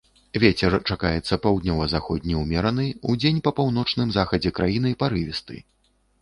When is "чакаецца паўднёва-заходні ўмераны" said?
0.93-2.87